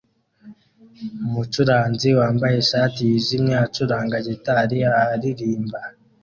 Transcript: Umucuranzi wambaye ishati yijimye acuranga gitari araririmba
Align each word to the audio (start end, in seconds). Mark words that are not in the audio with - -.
Umucuranzi 1.25 2.09
wambaye 2.19 2.55
ishati 2.63 2.99
yijimye 3.09 3.55
acuranga 3.65 4.15
gitari 4.27 4.77
araririmba 5.01 5.79